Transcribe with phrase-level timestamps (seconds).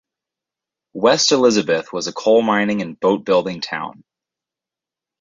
[0.95, 4.03] West Elizabeth was a coal mining and boat-building town.